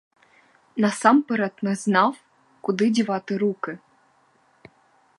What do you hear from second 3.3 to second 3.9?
руки.